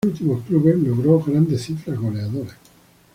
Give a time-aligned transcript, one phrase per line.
[0.03, 2.55] En sus dos últimos clubes logró grandes cifras goleadoras.